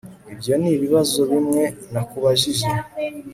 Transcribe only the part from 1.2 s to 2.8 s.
bimwe nakubajije